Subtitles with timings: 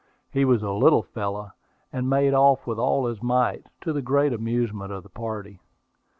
[0.31, 1.51] He was a little fellow,
[1.93, 5.59] and made off with all his might, to the great amusement of the party.